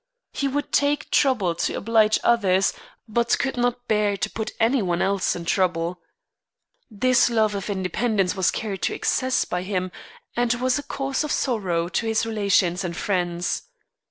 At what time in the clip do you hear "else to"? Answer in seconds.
4.99-5.43